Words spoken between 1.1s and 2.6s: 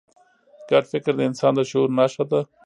د انسان د شعور نښه ده.